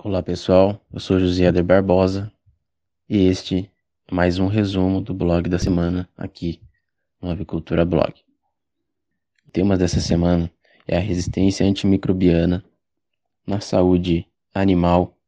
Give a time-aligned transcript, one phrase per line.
[0.00, 2.32] Olá pessoal, eu sou José Ader Barbosa
[3.08, 3.68] e este
[4.06, 6.62] é mais um resumo do blog da semana aqui
[7.20, 8.14] no Avicultura Blog.
[9.44, 10.48] O tema dessa semana
[10.86, 12.64] é a resistência antimicrobiana
[13.44, 14.24] na saúde
[14.54, 15.18] animal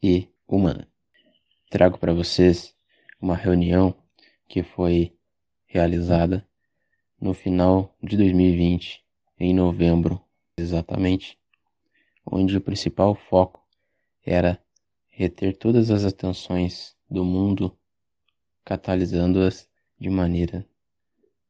[0.00, 0.86] e humana.
[1.68, 2.76] Trago para vocês
[3.20, 3.92] uma reunião
[4.48, 5.12] que foi
[5.66, 6.46] realizada
[7.20, 9.04] no final de 2020,
[9.40, 10.22] em novembro
[10.56, 11.36] exatamente,
[12.24, 13.61] onde o principal foco
[14.24, 14.62] era
[15.08, 17.76] reter todas as atenções do mundo,
[18.64, 20.66] catalisando-as de maneira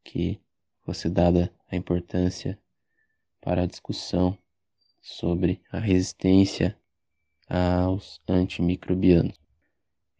[0.03, 0.41] que
[0.81, 2.59] fosse dada a importância
[3.41, 4.37] para a discussão
[5.01, 6.79] sobre a resistência
[7.49, 9.39] aos antimicrobianos.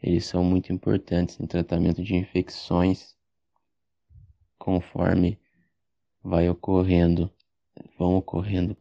[0.03, 3.17] Eles são muito importantes no tratamento de infecções
[4.59, 5.39] conforme
[6.23, 7.33] vai ocorrendo,
[7.99, 8.77] vão ocorrendo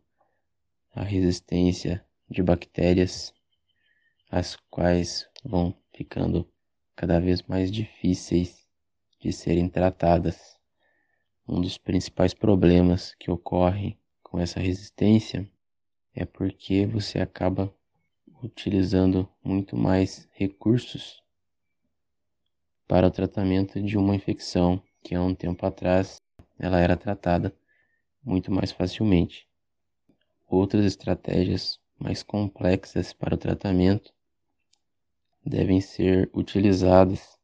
[0.94, 3.34] a resistência de bactérias
[4.32, 6.50] as quais vão ficando
[6.96, 8.66] cada vez mais difíceis
[9.20, 10.58] de serem tratadas.
[11.46, 15.46] Um dos principais problemas que ocorre com essa resistência
[16.16, 17.74] é porque você acaba
[18.42, 21.22] utilizando muito mais recursos
[22.88, 26.22] para o tratamento de uma infecção que há um tempo atrás
[26.58, 27.54] ela era tratada
[28.24, 29.46] muito mais facilmente.
[30.48, 34.14] Outras estratégias mais complexas para o tratamento
[35.46, 37.38] devem ser utilizadas,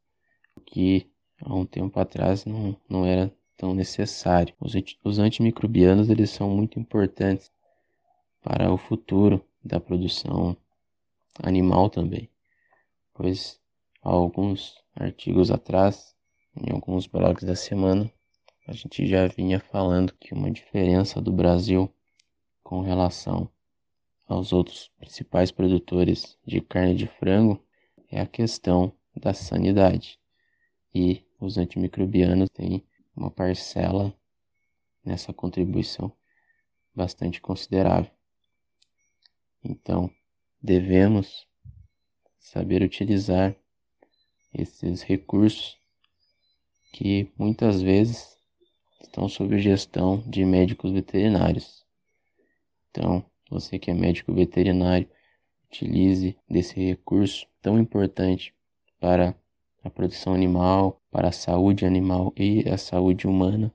[0.55, 1.09] o que
[1.41, 4.53] há um tempo atrás não, não era tão necessário.
[4.59, 7.51] Os, os antimicrobianos eles são muito importantes
[8.41, 10.55] para o futuro da produção
[11.43, 12.29] animal também,
[13.13, 13.59] pois
[14.01, 16.15] há alguns artigos atrás,
[16.55, 18.11] em alguns blogs da semana,
[18.67, 21.91] a gente já vinha falando que uma diferença do Brasil
[22.63, 23.49] com relação
[24.27, 27.63] aos outros principais produtores de carne de frango
[28.11, 30.19] é a questão da sanidade.
[30.93, 32.83] E os antimicrobianos têm
[33.15, 34.13] uma parcela
[35.03, 36.11] nessa contribuição
[36.93, 38.11] bastante considerável.
[39.63, 40.09] Então,
[40.61, 41.47] devemos
[42.39, 43.55] saber utilizar
[44.53, 45.77] esses recursos
[46.93, 48.37] que muitas vezes
[49.01, 51.85] estão sob gestão de médicos veterinários.
[52.89, 55.09] Então, você que é médico veterinário,
[55.69, 58.53] utilize desse recurso tão importante
[58.99, 59.35] para
[59.83, 63.73] a produção animal, para a saúde animal e a saúde humana.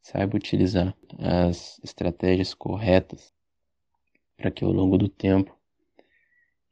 [0.00, 3.32] Saiba utilizar as estratégias corretas
[4.36, 5.56] para que ao longo do tempo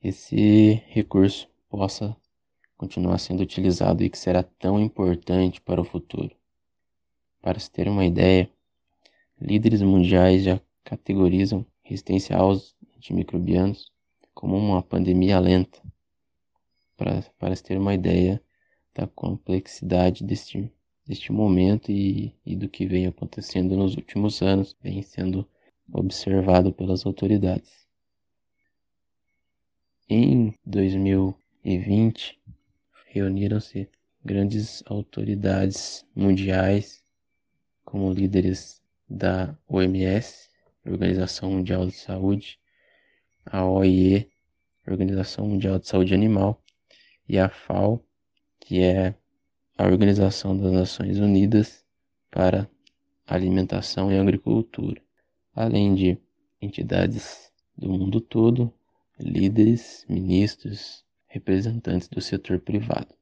[0.03, 2.17] esse recurso possa
[2.77, 6.35] continuar sendo utilizado e que será tão importante para o futuro.
[7.41, 8.51] Para se ter uma ideia,
[9.41, 13.91] líderes mundiais já categorizam resistência aos antimicrobianos
[14.35, 15.83] como uma pandemia lenta,
[16.97, 18.41] para, para se ter uma ideia
[18.95, 20.71] da complexidade deste,
[21.07, 25.49] deste momento e, e do que vem acontecendo nos últimos anos, vem sendo
[25.91, 27.89] observado pelas autoridades.
[30.09, 32.39] Em 2020,
[33.07, 33.89] reuniram-se
[34.23, 37.03] grandes autoridades mundiais,
[37.83, 40.51] como líderes da OMS,
[40.85, 42.60] Organização Mundial de Saúde,
[43.45, 44.29] a OIE,
[44.87, 46.63] Organização Mundial de Saúde Animal,
[47.29, 48.05] e a FAO,
[48.59, 49.15] que é
[49.79, 51.85] a Organização das Nações Unidas
[52.31, 52.69] para
[53.27, 55.01] Alimentação e Agricultura,
[55.55, 56.19] além de
[56.61, 58.73] entidades do mundo todo,
[59.19, 63.15] líderes, ministros, representantes do setor privado.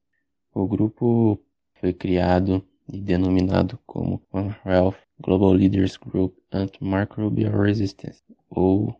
[0.54, 1.38] O grupo
[1.74, 8.98] foi criado e denominado como One Health Global Leaders Group Antimicrobial Resistance, ou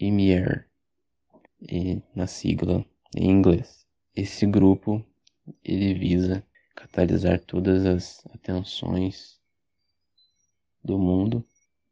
[0.00, 0.66] IMIER,
[1.60, 2.82] e na sigla
[3.14, 3.86] em inglês.
[4.16, 5.04] Esse grupo
[5.62, 6.42] ele visa
[6.74, 9.38] catalisar todas as atenções
[10.82, 11.44] do mundo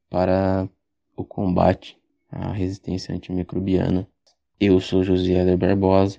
[0.08, 0.66] para
[1.14, 1.98] o combate
[2.30, 4.08] à resistência antimicrobiana.
[4.58, 6.18] Eu sou José Eder Barbosa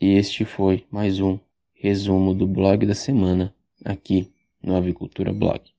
[0.00, 1.40] e este foi mais um
[1.74, 3.52] resumo do blog da semana
[3.84, 4.32] aqui
[4.62, 5.75] no Avicultura Blog.